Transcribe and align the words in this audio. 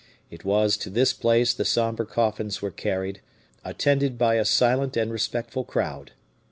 It 0.31 0.43
was 0.43 0.77
to 0.77 0.89
this 0.89 1.13
place 1.13 1.53
the 1.53 1.63
somber 1.63 2.05
coffins 2.05 2.59
were 2.59 2.71
carried, 2.71 3.21
attended 3.63 4.17
by 4.17 4.33
a 4.37 4.45
silent 4.45 4.97
and 4.97 5.11
respectful 5.11 5.63
crowd. 5.63 6.13